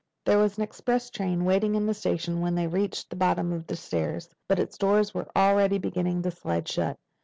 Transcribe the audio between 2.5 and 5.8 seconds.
they reached the bottom of the stairs, but its doors were already